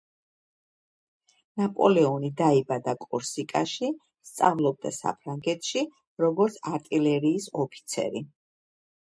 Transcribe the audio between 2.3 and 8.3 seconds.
დაიბადა კორსიკაში, სწავლობდა საფრანგეთში, როგორც არტილერიის ოფიცერი.